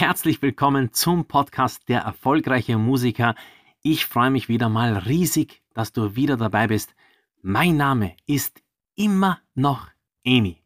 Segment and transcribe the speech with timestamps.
[0.00, 3.34] Herzlich willkommen zum Podcast Der erfolgreiche Musiker.
[3.82, 6.94] Ich freue mich wieder mal riesig, dass du wieder dabei bist.
[7.42, 8.62] Mein Name ist
[8.94, 9.88] immer noch
[10.24, 10.62] Amy.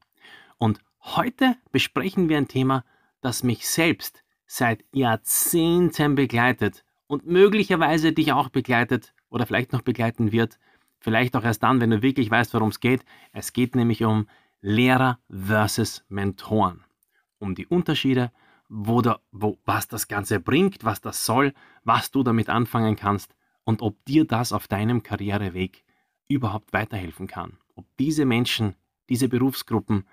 [0.58, 2.84] Und heute besprechen wir ein Thema,
[3.22, 10.30] das mich selbst seit Jahrzehnten begleitet und möglicherweise dich auch begleitet oder vielleicht noch begleiten
[10.32, 10.58] wird.
[11.00, 13.02] Vielleicht auch erst dann, wenn du wirklich weißt, worum es geht.
[13.32, 14.28] Es geht nämlich um
[14.60, 16.84] Lehrer versus Mentoren.
[17.38, 18.30] Um die Unterschiede
[18.74, 21.52] wo, da, wo, was das Ganze bringt, was das soll,
[21.84, 25.84] was du damit anfangen kannst und ob dir das auf deinem Karriereweg
[26.26, 27.58] überhaupt weiterhelfen kann.
[27.74, 28.74] Ob diese Menschen,
[29.10, 30.06] diese Berufsgruppen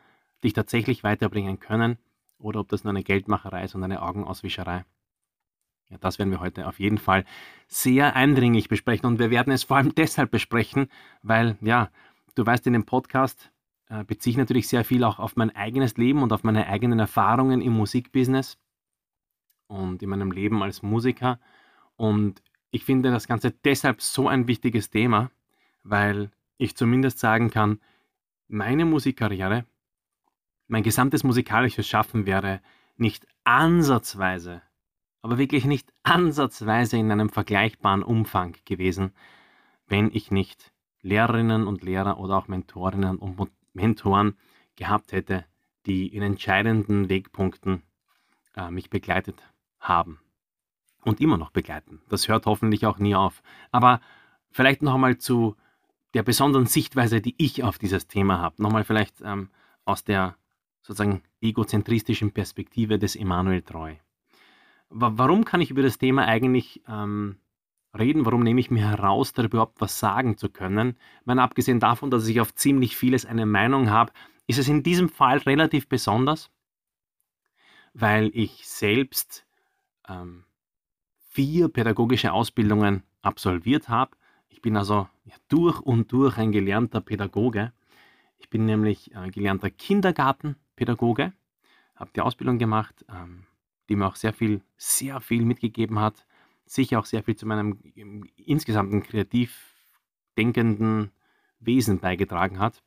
[0.43, 1.97] dich tatsächlich weiterbringen können
[2.37, 4.83] oder ob das nur eine Geldmacherei ist und eine Augenauswischerei.
[5.89, 7.23] Ja, das werden wir heute auf jeden Fall
[7.67, 10.89] sehr eindringlich besprechen und wir werden es vor allem deshalb besprechen,
[11.23, 11.89] weil, ja,
[12.35, 13.51] du weißt, in dem Podcast
[13.89, 16.99] äh, beziehe ich natürlich sehr viel auch auf mein eigenes Leben und auf meine eigenen
[16.99, 18.57] Erfahrungen im Musikbusiness
[19.67, 21.39] und in meinem Leben als Musiker.
[21.95, 25.31] Und ich finde das Ganze deshalb so ein wichtiges Thema,
[25.83, 27.79] weil ich zumindest sagen kann,
[28.47, 29.65] meine Musikkarriere,
[30.67, 32.61] mein gesamtes musikalisches Schaffen wäre
[32.95, 34.61] nicht ansatzweise,
[35.21, 39.13] aber wirklich nicht ansatzweise in einem vergleichbaren Umfang gewesen,
[39.87, 43.37] wenn ich nicht Lehrerinnen und Lehrer oder auch Mentorinnen und
[43.73, 44.37] Mentoren
[44.75, 45.45] gehabt hätte,
[45.85, 47.83] die in entscheidenden Wegpunkten
[48.55, 49.41] äh, mich begleitet
[49.79, 50.19] haben
[51.03, 52.01] und immer noch begleiten.
[52.09, 53.41] Das hört hoffentlich auch nie auf.
[53.71, 54.01] Aber
[54.51, 55.55] vielleicht noch einmal zu
[56.13, 58.61] der besonderen Sichtweise, die ich auf dieses Thema habe.
[58.61, 59.49] Nochmal vielleicht ähm,
[59.85, 60.35] aus der
[60.81, 63.95] sozusagen egozentristischen Perspektive des Emanuel Treu.
[64.89, 67.37] Warum kann ich über das Thema eigentlich ähm,
[67.97, 68.25] reden?
[68.25, 70.97] Warum nehme ich mir heraus, darüber überhaupt was sagen zu können?
[71.25, 74.11] Meine, abgesehen davon, dass ich auf ziemlich vieles eine Meinung habe,
[74.47, 76.51] ist es in diesem Fall relativ besonders,
[77.93, 79.45] weil ich selbst
[80.07, 80.45] ähm,
[81.29, 84.15] vier pädagogische Ausbildungen absolviert habe.
[84.47, 87.73] Ich bin also ja, durch und durch ein gelernter Pädagoge.
[88.37, 91.33] Ich bin nämlich äh, gelernter Kindergartenpädagoge,
[91.95, 93.45] habe die Ausbildung gemacht, ähm,
[93.87, 96.25] die mir auch sehr viel, sehr viel mitgegeben hat
[96.69, 99.75] sicher auch sehr viel zu meinem ähm, insgesamten kreativ
[100.37, 101.11] denkenden
[101.59, 102.83] Wesen beigetragen hat.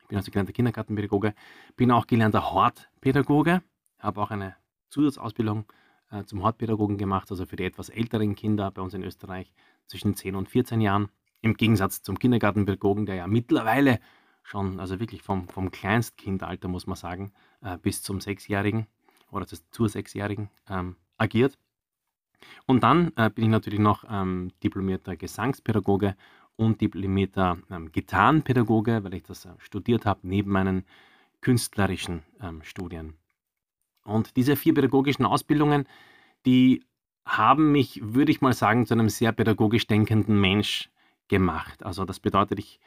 [0.00, 1.34] Ich bin also gelernter Kindergartenpädagoge,
[1.76, 3.62] bin auch gelernter Hortpädagoge,
[3.98, 4.54] habe auch eine
[4.90, 5.64] Zusatzausbildung
[6.10, 9.52] äh, zum Hortpädagogen gemacht, also für die etwas älteren Kinder bei uns in Österreich
[9.86, 11.08] zwischen 10 und 14 Jahren.
[11.40, 13.98] Im Gegensatz zum Kindergartenpädagogen, der ja mittlerweile
[14.44, 18.86] schon, also wirklich vom, vom Kleinstkindalter, muss man sagen, äh, bis zum Sechsjährigen
[19.30, 21.58] oder zur Sechsjährigen ähm, agiert.
[22.66, 26.16] Und dann äh, bin ich natürlich noch ähm, diplomierter Gesangspädagoge
[26.56, 30.84] und diplomierter ähm, Gitarrenpädagoge, weil ich das äh, studiert habe neben meinen
[31.40, 33.14] künstlerischen ähm, Studien.
[34.04, 35.86] Und diese vier pädagogischen Ausbildungen,
[36.46, 36.84] die
[37.26, 40.90] haben mich, würde ich mal sagen, zu einem sehr pädagogisch denkenden Mensch
[41.28, 41.84] gemacht.
[41.84, 42.80] Also das bedeutet, ich,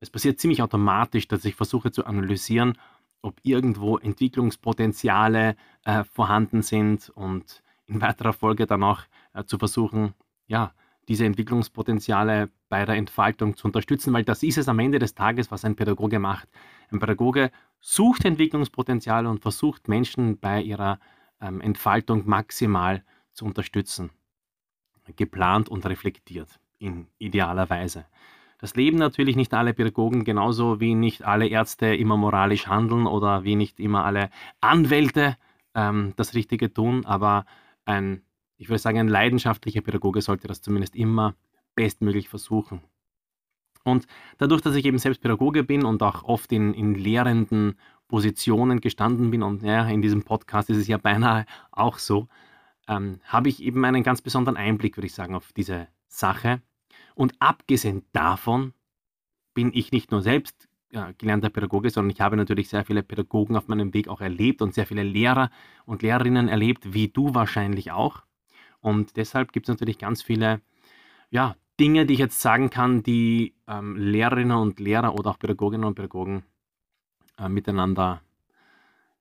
[0.00, 2.78] es passiert ziemlich automatisch, dass ich versuche zu analysieren,
[3.22, 7.62] ob irgendwo Entwicklungspotenziale äh, vorhanden sind und
[7.92, 9.02] in weiterer Folge dann auch
[9.34, 10.14] äh, zu versuchen,
[10.46, 10.72] ja,
[11.08, 15.50] diese Entwicklungspotenziale bei der Entfaltung zu unterstützen, weil das ist es am Ende des Tages,
[15.50, 16.48] was ein Pädagoge macht.
[16.90, 21.00] Ein Pädagoge sucht Entwicklungspotenziale und versucht Menschen bei ihrer
[21.40, 24.10] ähm, Entfaltung maximal zu unterstützen.
[25.16, 28.06] Geplant und reflektiert in idealer Weise.
[28.58, 33.42] Das leben natürlich nicht alle Pädagogen, genauso wie nicht alle Ärzte immer moralisch handeln oder
[33.42, 34.30] wie nicht immer alle
[34.60, 35.36] Anwälte
[35.74, 37.44] ähm, das Richtige tun, aber
[37.84, 38.22] ein,
[38.56, 41.34] ich würde sagen, ein leidenschaftlicher Pädagoge sollte das zumindest immer
[41.74, 42.82] bestmöglich versuchen.
[43.84, 44.06] Und
[44.38, 47.76] dadurch, dass ich eben selbst Pädagoge bin und auch oft in, in lehrenden
[48.08, 52.28] Positionen gestanden bin, und ja, in diesem Podcast ist es ja beinahe auch so,
[52.88, 56.62] ähm, habe ich eben einen ganz besonderen Einblick, würde ich sagen, auf diese Sache.
[57.14, 58.74] Und abgesehen davon
[59.54, 63.56] bin ich nicht nur selbst äh, gelernter Pädagoge, sondern ich habe natürlich sehr viele Pädagogen
[63.56, 65.50] auf meinem Weg auch erlebt und sehr viele Lehrer
[65.86, 68.22] und Lehrerinnen erlebt, wie du wahrscheinlich auch.
[68.80, 70.60] Und deshalb gibt es natürlich ganz viele
[71.30, 75.84] ja, Dinge, die ich jetzt sagen kann, die ähm, Lehrerinnen und Lehrer oder auch Pädagoginnen
[75.86, 76.44] und Pädagogen
[77.38, 78.22] äh, miteinander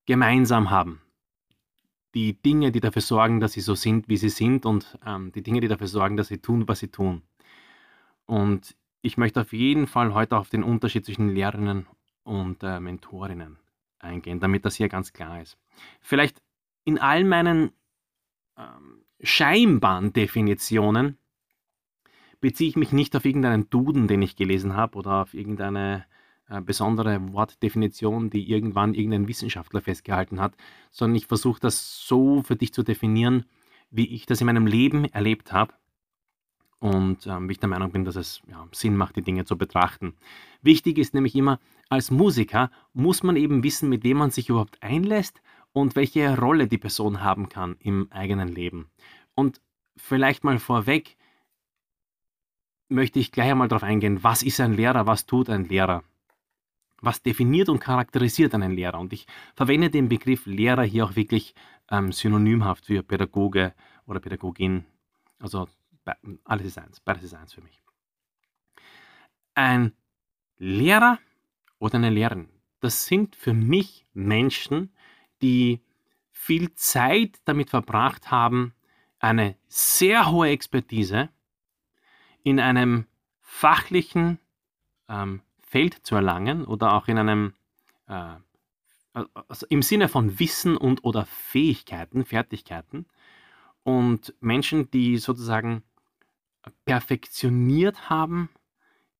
[0.05, 1.01] gemeinsam haben.
[2.15, 5.43] die Dinge, die dafür sorgen, dass sie so sind, wie sie sind und ähm, die
[5.43, 7.21] Dinge, die dafür sorgen, dass sie tun, was sie tun.
[8.25, 11.87] Und ich möchte auf jeden Fall heute auf den Unterschied zwischen Lehrerinnen
[12.23, 13.57] und äh, Mentorinnen
[13.99, 15.57] eingehen, damit das hier ganz klar ist.
[16.01, 16.41] Vielleicht
[16.83, 17.71] in all meinen
[18.57, 21.17] ähm, scheinbaren Definitionen
[22.39, 26.05] beziehe ich mich nicht auf irgendeinen Duden, den ich gelesen habe oder auf irgendeine
[26.49, 30.55] äh, besondere Wortdefinition, die irgendwann irgendein Wissenschaftler festgehalten hat,
[30.89, 33.45] sondern ich versuche das so für dich zu definieren,
[33.91, 35.73] wie ich das in meinem Leben erlebt habe
[36.81, 40.15] und ähm, ich der Meinung bin, dass es ja, Sinn macht, die Dinge zu betrachten.
[40.63, 44.81] Wichtig ist nämlich immer, als Musiker muss man eben wissen, mit wem man sich überhaupt
[44.81, 45.41] einlässt
[45.73, 48.89] und welche Rolle die Person haben kann im eigenen Leben.
[49.35, 49.61] Und
[49.95, 51.17] vielleicht mal vorweg
[52.89, 56.03] möchte ich gleich einmal darauf eingehen, was ist ein Lehrer, was tut ein Lehrer?
[56.99, 58.99] Was definiert und charakterisiert einen Lehrer?
[58.99, 61.53] Und ich verwende den Begriff Lehrer hier auch wirklich
[61.91, 63.75] ähm, synonymhaft für Pädagoge
[64.07, 64.85] oder Pädagogin.
[65.39, 65.67] Also
[66.43, 67.81] alles ist eins, beides ist eins für mich.
[69.53, 69.93] Ein
[70.57, 71.19] Lehrer
[71.79, 72.49] oder eine Lehrerin,
[72.79, 74.93] das sind für mich Menschen,
[75.41, 75.81] die
[76.31, 78.73] viel Zeit damit verbracht haben,
[79.19, 81.29] eine sehr hohe Expertise
[82.43, 83.05] in einem
[83.39, 84.39] fachlichen
[85.07, 87.53] ähm, Feld zu erlangen oder auch in einem
[88.07, 88.35] äh,
[89.13, 93.05] also im Sinne von Wissen und oder Fähigkeiten, Fertigkeiten
[93.83, 95.83] und Menschen, die sozusagen
[96.85, 98.49] perfektioniert haben,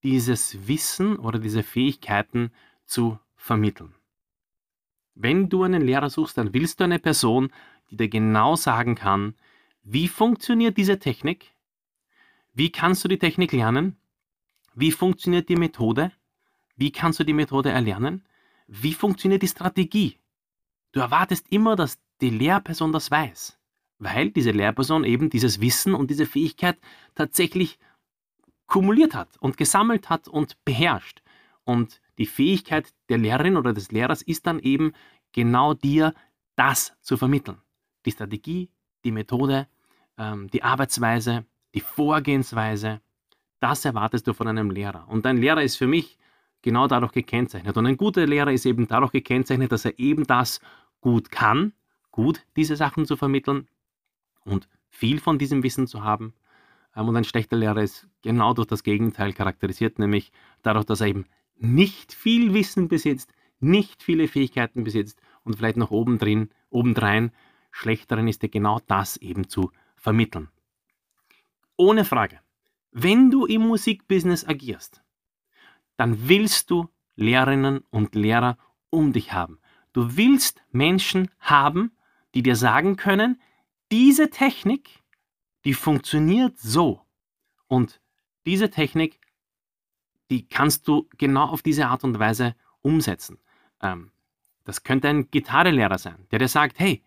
[0.04, 2.52] dieses Wissen oder diese Fähigkeiten
[2.86, 3.94] zu vermitteln.
[5.14, 7.52] Wenn du einen Lehrer suchst, dann willst du eine Person,
[7.90, 9.36] die dir genau sagen kann,
[9.84, 11.54] wie funktioniert diese Technik,
[12.54, 13.98] wie kannst du die Technik lernen,
[14.74, 16.12] wie funktioniert die Methode,
[16.76, 18.26] wie kannst du die Methode erlernen,
[18.68, 20.18] wie funktioniert die Strategie.
[20.92, 23.61] Du erwartest immer, dass die Lehrperson das weiß
[24.02, 26.78] weil diese Lehrperson eben dieses Wissen und diese Fähigkeit
[27.16, 27.78] tatsächlich
[28.66, 31.22] kumuliert hat und gesammelt hat und beherrscht.
[31.64, 34.94] Und die Fähigkeit der Lehrerin oder des Lehrers ist dann eben
[35.34, 36.14] genau dir
[36.56, 37.58] das zu vermitteln.
[38.06, 38.70] Die Strategie,
[39.04, 39.68] die Methode,
[40.18, 41.46] ähm, die Arbeitsweise,
[41.76, 43.02] die Vorgehensweise,
[43.60, 45.08] das erwartest du von einem Lehrer.
[45.10, 46.18] Und ein Lehrer ist für mich
[46.64, 47.78] genau dadurch gekennzeichnet.
[47.78, 50.60] Und ein guter Lehrer ist eben dadurch gekennzeichnet, dass er eben das
[51.02, 51.74] gut kann,
[52.10, 53.68] gut diese Sachen zu vermitteln,
[54.46, 56.34] und viel von diesem Wissen zu haben.
[56.96, 61.08] Ähm, und ein schlechter Lehrer ist genau durch das Gegenteil charakterisiert, nämlich dadurch, dass er
[61.08, 67.32] eben nicht viel Wissen besitzt, nicht viele Fähigkeiten besitzt und vielleicht noch obendrin, obendrein
[67.72, 70.50] schlechteren ist er genau das eben zu vermitteln.
[71.78, 72.40] Ohne Frage,
[72.92, 75.02] wenn du im Musikbusiness agierst,
[75.96, 78.58] dann willst du Lehrerinnen und Lehrer
[78.90, 79.60] um dich haben.
[79.94, 81.92] Du willst Menschen haben,
[82.34, 83.40] die dir sagen können,
[83.92, 84.90] diese Technik,
[85.66, 87.02] die funktioniert so.
[87.68, 88.02] Und
[88.46, 89.20] diese Technik,
[90.30, 93.40] die kannst du genau auf diese Art und Weise umsetzen.
[93.82, 94.12] Ähm,
[94.64, 97.04] das könnte ein Gitarrelehrer sein, der dir sagt, hey,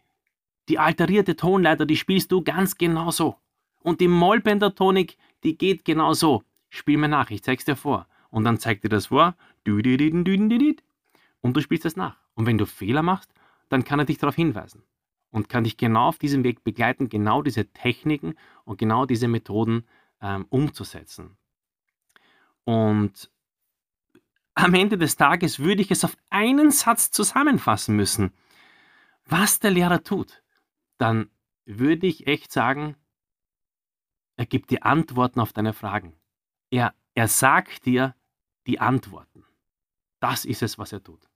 [0.69, 3.37] die alterierte Tonleiter, die spielst du ganz genau so.
[3.81, 6.43] Und die Mollpentathonik, die geht genau so.
[6.69, 8.07] Spiel mir nach, ich zeig's dir vor.
[8.31, 9.37] Und dann zeigt dir das vor.
[11.41, 12.17] Und du spielst es nach.
[12.35, 13.33] Und wenn du Fehler machst,
[13.69, 14.83] dann kann er dich darauf hinweisen
[15.35, 19.85] und kann dich genau auf diesem Weg begleiten, genau diese Techniken und genau diese Methoden
[20.23, 21.37] ähm, umzusetzen.
[22.63, 23.33] Und
[24.55, 28.33] am Ende des Tages würde ich es auf einen Satz zusammenfassen müssen,
[29.27, 30.45] was der Lehrer tut.
[30.99, 31.29] Dann
[31.65, 32.95] würde ich echt sagen,
[34.37, 36.15] er gibt dir Antworten auf deine Fragen.
[36.71, 38.15] Er, er sagt dir
[38.69, 39.45] die Antworten.
[40.21, 41.29] Das ist es, was er tut.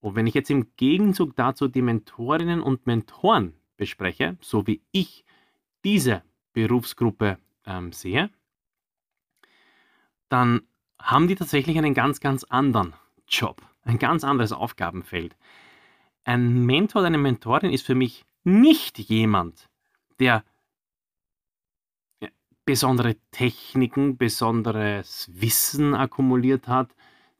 [0.00, 5.24] Und wenn ich jetzt im Gegenzug dazu die Mentorinnen und Mentoren bespreche, so wie ich
[5.84, 8.30] diese Berufsgruppe ähm, sehe,
[10.28, 10.62] dann
[10.98, 12.94] haben die tatsächlich einen ganz, ganz anderen
[13.28, 15.36] Job, ein ganz anderes Aufgabenfeld.
[16.24, 19.68] Ein Mentor oder eine Mentorin ist für mich nicht jemand,
[20.18, 20.44] der
[22.64, 26.94] besondere Techniken, besonderes Wissen akkumuliert hat,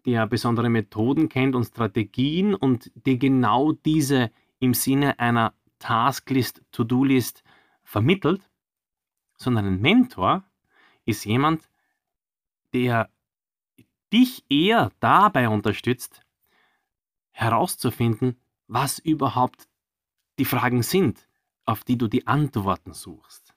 [0.07, 7.43] der besondere Methoden kennt und Strategien und die genau diese im Sinne einer Tasklist, To-Do-List
[7.83, 8.49] vermittelt,
[9.37, 10.45] sondern ein Mentor
[11.05, 11.69] ist jemand,
[12.73, 13.11] der
[14.13, 16.23] dich eher dabei unterstützt,
[17.31, 19.69] herauszufinden, was überhaupt
[20.39, 21.29] die Fragen sind,
[21.65, 23.55] auf die du die Antworten suchst.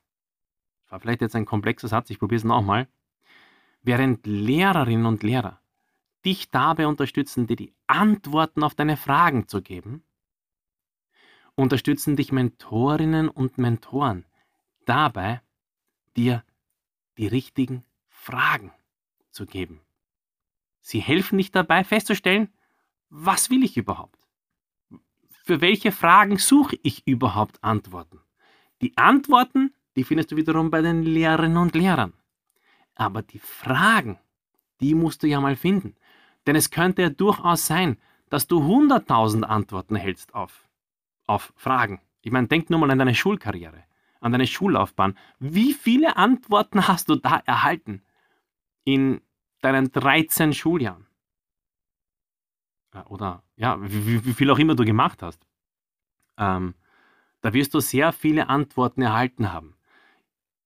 [0.84, 2.88] Das war vielleicht jetzt ein komplexer Satz, ich probiere es nochmal.
[3.82, 5.60] Während Lehrerinnen und Lehrer
[6.25, 10.03] dich dabei unterstützen, dir die Antworten auf deine Fragen zu geben
[11.56, 14.25] unterstützen dich Mentorinnen und Mentoren
[14.86, 15.42] dabei,
[16.15, 16.44] dir
[17.18, 18.72] die richtigen Fragen
[19.32, 19.82] zu geben.
[20.82, 22.50] Sie helfen dich dabei festzustellen,
[23.10, 24.20] was will ich überhaupt?
[25.30, 28.20] Für welche Fragen suche ich überhaupt Antworten?
[28.82, 32.13] Die Antworten, die findest du wiederum bei den Lehrerinnen und Lehrern.
[32.96, 34.20] Aber die Fragen,
[34.80, 35.96] die musst du ja mal finden.
[36.46, 37.98] Denn es könnte ja durchaus sein,
[38.30, 40.68] dass du 100.000 Antworten hältst auf,
[41.28, 42.02] auf Fragen.
[42.22, 43.84] Ich meine, denk nur mal an deine Schulkarriere,
[44.20, 45.18] an deine Schullaufbahn.
[45.40, 48.02] Wie viele Antworten hast du da erhalten
[48.86, 49.22] in
[49.62, 51.08] deinen 13 Schuljahren?
[53.08, 55.46] Oder ja, wie, wie viel auch immer du gemacht hast.
[56.38, 56.76] Ähm,
[57.42, 59.76] da wirst du sehr viele Antworten erhalten haben.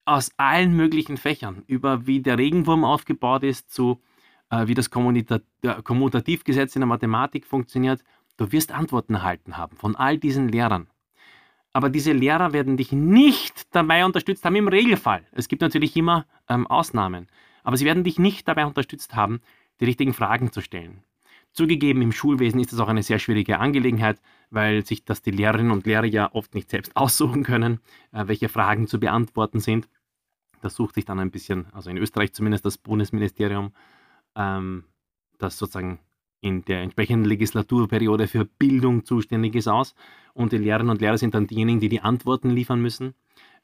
[0.06, 4.17] Aus allen möglichen Fächern, über wie der Regenwurm aufgebaut ist, zu äh,
[4.50, 8.04] wie das Kommutativgesetz in der Mathematik funktioniert.
[8.38, 10.88] Du wirst Antworten erhalten haben von all diesen Lehrern.
[11.74, 15.26] Aber diese Lehrer werden dich nicht dabei unterstützt haben im Regelfall.
[15.32, 17.28] Es gibt natürlich immer ähm, Ausnahmen.
[17.64, 19.42] Aber sie werden dich nicht dabei unterstützt haben,
[19.80, 21.04] die richtigen Fragen zu stellen.
[21.52, 25.72] Zugegeben, im Schulwesen ist das auch eine sehr schwierige Angelegenheit, weil sich das die Lehrerinnen
[25.72, 27.80] und Lehrer ja oft nicht selbst aussuchen können,
[28.12, 29.88] äh, welche Fragen zu beantworten sind.
[30.62, 33.72] Das sucht sich dann ein bisschen, also in Österreich zumindest das Bundesministerium
[34.38, 34.86] ähm,
[35.38, 36.00] das sozusagen
[36.40, 39.96] in der entsprechenden Legislaturperiode für Bildung zuständig ist, aus.
[40.34, 43.16] Und die Lehrerinnen und Lehrer sind dann diejenigen, die die Antworten liefern müssen.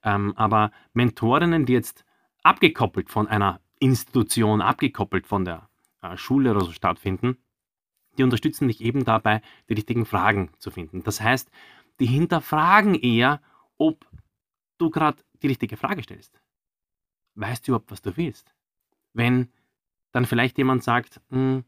[0.03, 2.03] Ähm, aber Mentorinnen, die jetzt
[2.41, 5.69] abgekoppelt von einer Institution, abgekoppelt von der
[6.01, 7.37] äh, Schule oder so stattfinden,
[8.17, 11.03] die unterstützen dich eben dabei, die richtigen Fragen zu finden.
[11.03, 11.49] Das heißt,
[11.99, 13.41] die hinterfragen eher,
[13.77, 14.05] ob
[14.77, 16.41] du gerade die richtige Frage stellst.
[17.35, 18.53] Weißt du überhaupt, was du willst?
[19.13, 19.51] Wenn
[20.13, 21.65] dann vielleicht jemand sagt, hm,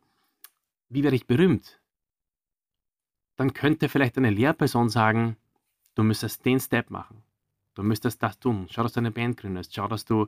[0.88, 1.82] wie werde ich berühmt?
[3.36, 5.36] Dann könnte vielleicht eine Lehrperson sagen,
[5.96, 7.24] du müsstest den Step machen.
[7.74, 8.68] Du müsstest das tun.
[8.70, 9.76] Schau, dass du eine Band gründest.
[9.76, 10.28] Schau, dass du,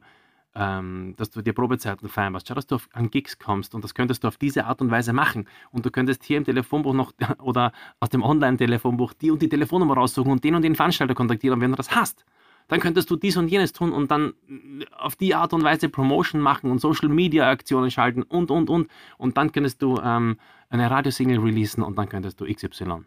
[0.56, 2.48] ähm, dass du dir Probezeiten vereinbarst.
[2.50, 3.74] Schau, dass du auf, an Gigs kommst.
[3.74, 5.48] Und das könntest du auf diese Art und Weise machen.
[5.72, 7.72] Und du könntest hier im Telefonbuch noch oder
[8.02, 11.72] aus dem Online-Telefonbuch die und die Telefonnummer raussuchen und den und den Veranstalter kontaktieren, wenn
[11.72, 12.26] du das hast
[12.68, 15.90] dann könntest du dies und jenes tun und dann äh, auf die Art und Weise
[15.90, 18.90] Promotion machen und Social Media Aktionen schalten und, und, und.
[19.18, 20.38] Und dann könntest du ähm,
[20.70, 23.06] eine Radiosingle releasen und dann könntest du XY.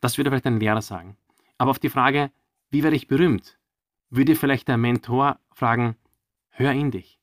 [0.00, 1.16] Das würde vielleicht ein Lehrer sagen.
[1.58, 2.30] Aber auf die Frage,
[2.70, 3.58] wie werde ich berühmt,
[4.10, 5.96] würde vielleicht der Mentor fragen,
[6.50, 7.18] hör in dich.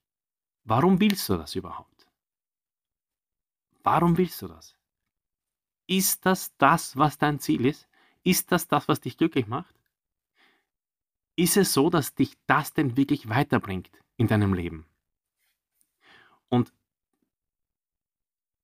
[0.64, 2.08] Warum willst du das überhaupt?
[3.84, 4.76] Warum willst du das?
[5.88, 7.88] Ist das das, was dein Ziel ist?
[8.24, 9.79] Ist das das, was dich glücklich macht?
[11.40, 14.86] Ist es so, dass dich das denn wirklich weiterbringt in deinem Leben?
[16.50, 16.74] Und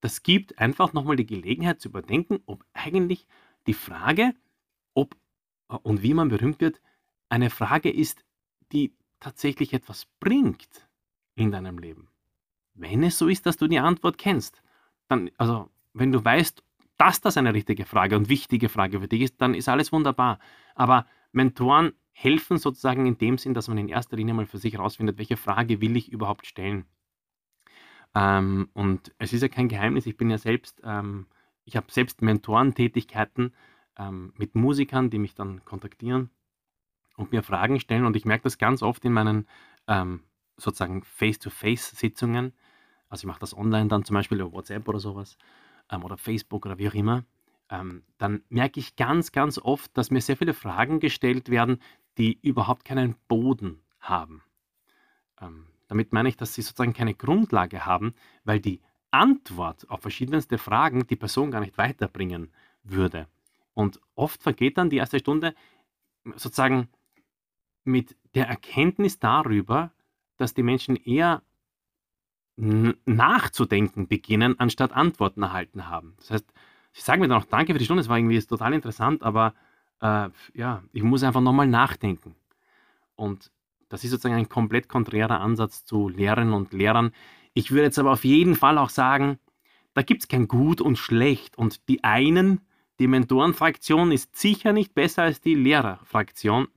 [0.01, 3.27] das gibt einfach nochmal die Gelegenheit zu überdenken, ob eigentlich
[3.65, 4.35] die Frage,
[4.93, 5.15] ob
[5.69, 6.81] äh, und wie man berühmt wird,
[7.29, 8.23] eine Frage ist,
[8.71, 10.87] die tatsächlich etwas bringt
[11.35, 12.09] in deinem Leben.
[12.73, 14.61] Wenn es so ist, dass du die Antwort kennst,
[15.07, 16.61] dann, also wenn du weißt,
[16.97, 20.39] dass das eine richtige Frage und wichtige Frage für dich ist, dann ist alles wunderbar.
[20.75, 24.73] Aber Mentoren helfen sozusagen in dem Sinn, dass man in erster Linie mal für sich
[24.73, 26.85] herausfindet, welche Frage will ich überhaupt stellen.
[28.15, 31.27] Ähm, und es ist ja kein Geheimnis, ich bin ja selbst, ähm,
[31.65, 33.53] ich habe selbst Mentorentätigkeiten
[33.97, 36.29] ähm, mit Musikern, die mich dann kontaktieren
[37.17, 38.05] und mir Fragen stellen.
[38.05, 39.45] Und ich merke das ganz oft in meinen
[39.87, 40.21] ähm,
[40.55, 42.53] sozusagen Face-to-Face-Sitzungen.
[43.09, 45.37] Also ich mache das online dann zum Beispiel über WhatsApp oder sowas
[45.91, 47.25] ähm, oder Facebook oder wie auch immer
[47.69, 51.79] ähm, dann merke ich ganz, ganz oft, dass mir sehr viele Fragen gestellt werden,
[52.17, 54.41] die überhaupt keinen Boden haben.
[55.41, 58.81] Ähm, damit meine ich, dass sie sozusagen keine Grundlage haben, weil die
[59.11, 62.51] Antwort auf verschiedenste Fragen die Person gar nicht weiterbringen
[62.83, 63.27] würde.
[63.73, 65.53] Und oft vergeht dann die erste Stunde
[66.35, 66.89] sozusagen
[67.83, 69.91] mit der Erkenntnis darüber,
[70.37, 71.43] dass die Menschen eher
[72.57, 76.15] nachzudenken beginnen, anstatt Antworten erhalten haben.
[76.17, 76.53] Das heißt,
[76.93, 79.53] sie sagen mir dann auch Danke für die Stunde, es war irgendwie total interessant, aber
[80.01, 82.35] äh, ja, ich muss einfach nochmal nachdenken.
[83.15, 83.51] Und
[83.89, 87.11] das ist sozusagen ein komplett konträrer Ansatz zu Lehrerinnen und Lehrern.
[87.53, 89.39] Ich würde jetzt aber auf jeden Fall auch sagen,
[89.93, 91.57] da gibt es kein Gut und Schlecht.
[91.57, 92.61] Und die einen,
[92.99, 96.67] die Mentorenfraktion ist sicher nicht besser als die Lehrerfraktion.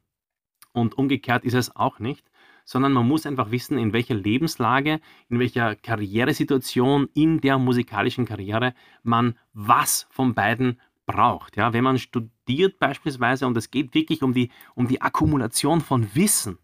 [0.73, 2.29] Und umgekehrt ist es auch nicht
[2.69, 8.75] sondern man muss einfach wissen, in welcher Lebenslage, in welcher Karrieresituation in der musikalischen Karriere
[9.03, 11.57] man was von beiden braucht.
[11.57, 12.31] Ja, wenn man studiert
[12.79, 16.59] beispielsweise und es geht wirklich um die, um die Akkumulation von Wissen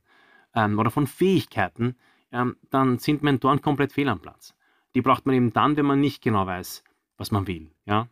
[0.54, 1.96] ähm, oder von Fähigkeiten,
[2.32, 4.54] ähm, dann sind Mentoren komplett fehl am Platz.
[4.94, 6.84] Die braucht man eben dann, wenn man nicht genau weiß,
[7.16, 7.70] was man will.
[7.84, 8.08] Ja?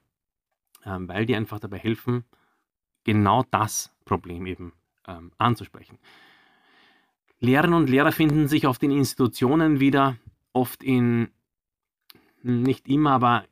[0.85, 2.25] Ähm, weil die einfach dabei helfen,
[3.05, 4.73] genau das Problem eben
[5.07, 5.99] ähm, anzusprechen.
[7.41, 10.17] Lehrerinnen und Lehrer finden sich oft in Institutionen wieder,
[10.53, 11.29] oft in,
[12.43, 13.45] nicht immer, aber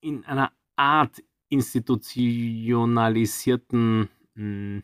[0.00, 1.22] in einer Art
[1.54, 4.82] institutionalisierten hm,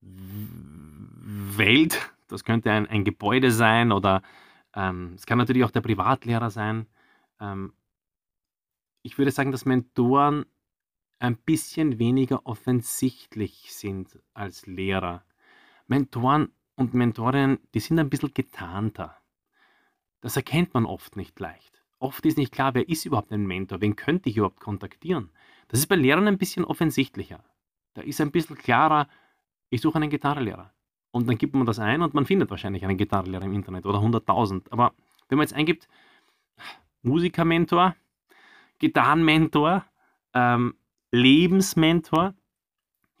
[0.00, 2.12] Welt.
[2.28, 4.22] Das könnte ein, ein Gebäude sein oder
[4.74, 6.86] ähm, es kann natürlich auch der Privatlehrer sein.
[7.40, 7.72] Ähm,
[9.02, 10.46] ich würde sagen, dass Mentoren
[11.18, 15.24] ein bisschen weniger offensichtlich sind als Lehrer.
[15.86, 19.16] Mentoren und Mentorinnen, die sind ein bisschen getarnter.
[20.20, 21.81] Das erkennt man oft nicht leicht.
[22.02, 25.30] Oft ist nicht klar, wer ist überhaupt ein Mentor, wen könnte ich überhaupt kontaktieren.
[25.68, 27.44] Das ist bei Lehrern ein bisschen offensichtlicher.
[27.94, 29.06] Da ist ein bisschen klarer,
[29.70, 30.72] ich suche einen Gitarrenlehrer.
[31.12, 34.00] Und dann gibt man das ein und man findet wahrscheinlich einen Gitarrenlehrer im Internet oder
[34.00, 34.72] 100.000.
[34.72, 34.94] Aber
[35.28, 35.86] wenn man jetzt eingibt,
[37.02, 37.94] Musikermentor,
[38.80, 39.84] Gitarrenmentor,
[40.34, 40.74] ähm,
[41.12, 42.34] Lebensmentor,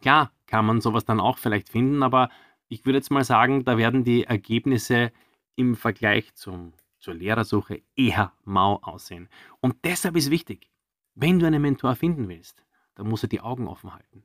[0.00, 2.30] klar kann man sowas dann auch vielleicht finden, aber
[2.68, 5.12] ich würde jetzt mal sagen, da werden die Ergebnisse
[5.54, 6.72] im Vergleich zum,
[7.02, 9.28] zur Lehrersuche eher mau aussehen.
[9.60, 10.70] Und deshalb ist wichtig,
[11.14, 14.22] wenn du einen Mentor finden willst, dann musst du die Augen offen halten.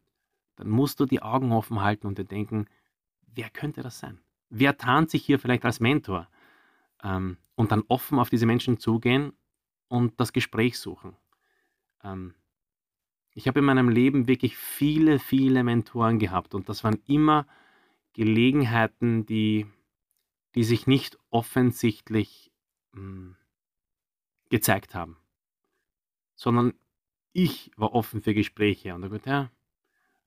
[0.55, 2.67] Dann musst du die Augen offen halten und dir denken,
[3.33, 4.19] wer könnte das sein?
[4.49, 6.29] Wer tarnt sich hier vielleicht als Mentor?
[7.03, 9.33] Ähm, und dann offen auf diese Menschen zugehen
[9.87, 11.15] und das Gespräch suchen.
[12.03, 12.35] Ähm,
[13.31, 17.47] ich habe in meinem Leben wirklich viele, viele Mentoren gehabt und das waren immer
[18.13, 19.65] Gelegenheiten, die,
[20.55, 22.51] die sich nicht offensichtlich
[22.97, 23.35] hm,
[24.49, 25.17] gezeigt haben,
[26.35, 26.73] sondern
[27.31, 29.51] ich war offen für Gespräche und habe gesagt, ja,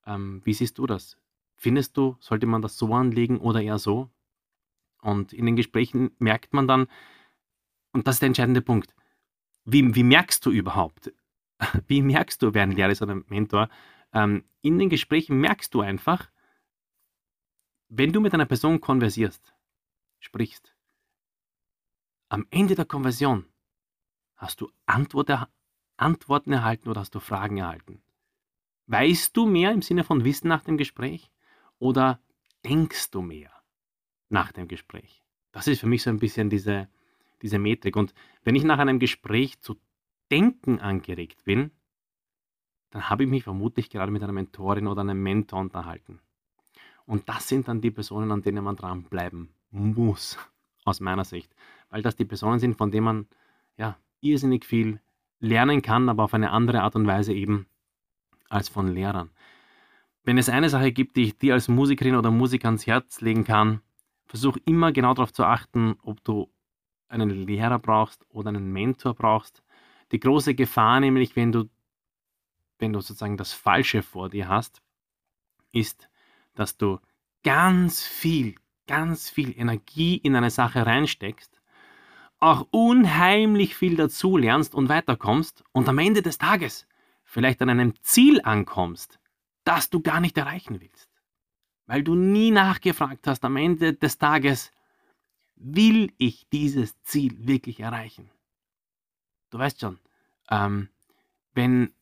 [0.06, 1.18] ähm, wie siehst du das?
[1.56, 4.10] Findest du, sollte man das so anlegen oder eher so?
[5.02, 6.86] Und in den Gesprächen merkt man dann,
[7.92, 8.94] und das ist der entscheidende Punkt,
[9.64, 11.12] wie, wie merkst du überhaupt,
[11.88, 13.68] wie merkst du, wer ein Lehrer ist oder ein Mentor?
[14.12, 16.30] Ähm, in den Gesprächen merkst du einfach,
[17.88, 19.52] wenn du mit einer Person konversierst,
[20.20, 20.74] sprichst,
[22.30, 23.44] am Ende der Konversion
[24.36, 25.30] hast du Antwort,
[25.96, 28.00] Antworten erhalten oder hast du Fragen erhalten.
[28.86, 31.30] Weißt du mehr im Sinne von Wissen nach dem Gespräch
[31.78, 32.20] oder
[32.64, 33.52] denkst du mehr
[34.28, 35.22] nach dem Gespräch?
[35.52, 36.88] Das ist für mich so ein bisschen diese,
[37.42, 37.96] diese Metrik.
[37.96, 38.14] Und
[38.44, 39.76] wenn ich nach einem Gespräch zu
[40.30, 41.72] denken angeregt bin,
[42.90, 46.20] dann habe ich mich vermutlich gerade mit einer Mentorin oder einem Mentor unterhalten.
[47.06, 50.38] Und das sind dann die Personen, an denen man dranbleiben muss,
[50.84, 51.54] aus meiner Sicht.
[51.90, 53.26] Weil das die Personen sind, von denen man
[53.76, 55.00] ja irrsinnig viel
[55.40, 57.66] lernen kann, aber auf eine andere Art und Weise eben
[58.48, 59.30] als von Lehrern.
[60.22, 63.44] Wenn es eine Sache gibt, die ich dir als Musikerin oder Musiker ans Herz legen
[63.44, 63.80] kann,
[64.26, 66.50] versuch immer genau darauf zu achten, ob du
[67.08, 69.62] einen Lehrer brauchst oder einen Mentor brauchst,
[70.12, 71.68] die große Gefahr nämlich, wenn du,
[72.78, 74.82] wenn du sozusagen das Falsche vor dir hast,
[75.72, 76.08] ist,
[76.54, 76.98] dass du
[77.42, 81.59] ganz viel, ganz viel Energie in eine Sache reinsteckst,
[82.40, 86.86] auch unheimlich viel dazu lernst und weiterkommst und am Ende des Tages
[87.22, 89.20] vielleicht an einem Ziel ankommst,
[89.64, 91.08] das du gar nicht erreichen willst.
[91.86, 94.72] Weil du nie nachgefragt hast am Ende des Tages,
[95.54, 98.30] will ich dieses Ziel wirklich erreichen?
[99.50, 99.98] Du weißt schon,
[100.50, 100.88] ähm,
[101.52, 101.92] wenn,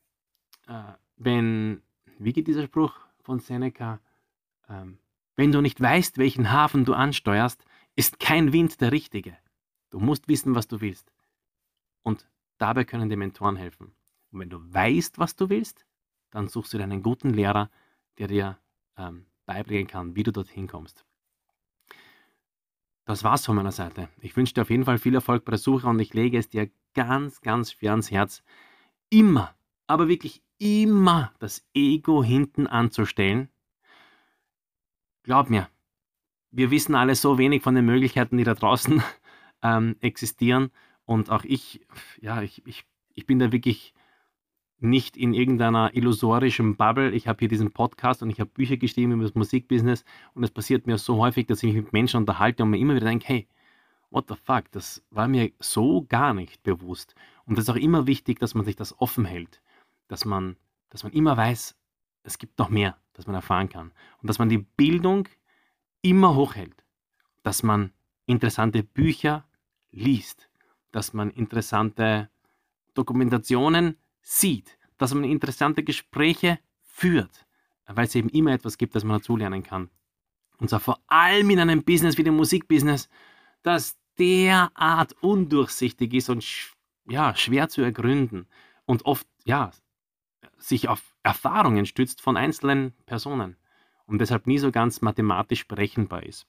[0.69, 1.83] äh, wenn,
[2.19, 4.01] wie geht dieser Spruch von Seneca?
[4.69, 4.99] Ähm,
[5.35, 7.65] wenn du nicht weißt, welchen Hafen du ansteuerst,
[7.97, 9.37] ist kein Wind der richtige.
[9.91, 11.13] Du musst wissen, was du willst.
[12.03, 13.93] Und dabei können die Mentoren helfen.
[14.31, 15.87] Und wenn du weißt, was du willst,
[16.31, 17.71] dann suchst du dir einen guten Lehrer,
[18.19, 18.59] der dir
[18.97, 21.05] ähm, beibringen kann, wie du dorthin kommst.
[23.07, 24.11] Das war's von meiner Seite.
[24.21, 26.51] Ich wünsche dir auf jeden Fall viel Erfolg bei der Suche und ich lege es
[26.51, 28.43] dir ganz, ganz schwer ans Herz,
[29.09, 29.55] immer,
[29.87, 33.49] aber wirklich immer das Ego hinten anzustellen.
[35.23, 35.71] Glaub mir,
[36.51, 39.03] wir wissen alle so wenig von den Möglichkeiten, die da draußen
[39.63, 40.71] ähm, existieren.
[41.05, 41.87] Und auch ich,
[42.21, 43.95] ja, ich, ich, ich bin da wirklich
[44.81, 47.11] nicht in irgendeiner illusorischen Bubble.
[47.13, 50.51] Ich habe hier diesen Podcast und ich habe Bücher geschrieben über das Musikbusiness und es
[50.51, 53.27] passiert mir so häufig, dass ich mich mit Menschen unterhalte und mir immer wieder denke,
[53.27, 53.49] hey,
[54.11, 57.15] what the fuck, das war mir so gar nicht bewusst.
[57.45, 59.63] Und es ist auch immer wichtig, dass man sich das offen hält,
[60.07, 60.57] dass man,
[60.91, 61.77] dass man immer weiß,
[62.23, 63.93] es gibt noch mehr, das man erfahren kann.
[64.21, 65.29] Und dass man die Bildung
[66.03, 66.85] immer hochhält,
[67.43, 67.93] dass man
[68.27, 69.48] interessante Bücher
[69.99, 70.49] liest,
[70.93, 72.31] dass man interessante
[72.95, 77.47] Dokumentationen sieht, dass man interessante Gespräche führt,
[77.87, 79.91] weil es eben immer etwas gibt, das man dazulernen kann.
[80.59, 83.09] Und zwar vor allem in einem Business wie dem Musikbusiness,
[83.63, 86.45] das derart undurchsichtig ist und
[87.09, 88.49] ja, schwer zu ergründen
[88.85, 89.71] und oft ja,
[90.59, 93.57] sich auf Erfahrungen stützt von einzelnen Personen.
[94.07, 96.47] und deshalb nie so ganz mathematisch berechenbar ist.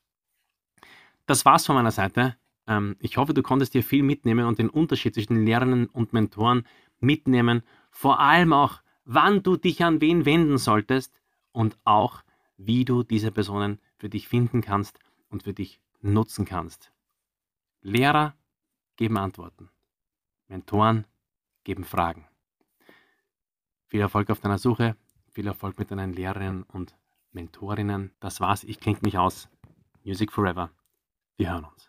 [1.26, 2.38] Das war's von meiner Seite.
[2.70, 6.66] Ähm, ich hoffe, du konntest dir viel mitnehmen und den Unterschied zwischen Lehrern und Mentoren
[7.00, 7.64] mitnehmen.
[7.90, 11.20] Vor allem auch, wann du dich an wen wenden solltest
[11.52, 12.22] und auch,
[12.58, 16.94] wie du diese Personen für dich finden kannst und für dich nutzen kannst.
[17.82, 18.36] Lehrer
[18.98, 19.70] geben Antworten.
[20.48, 21.06] Mentoren
[21.64, 22.28] geben Fragen.
[23.88, 24.96] Viel Erfolg auf deiner Suche,
[25.32, 26.96] viel Erfolg mit deinen Lehrerinnen und
[27.32, 28.12] Mentorinnen.
[28.20, 29.50] Das war's, ich klinge mich aus.
[30.04, 30.70] Music Forever.
[31.38, 31.89] Wir hören uns.